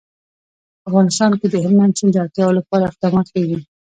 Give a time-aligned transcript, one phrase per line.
[0.87, 3.57] افغانستان کې د هلمند سیند د اړتیاوو لپاره اقدامات کېږي.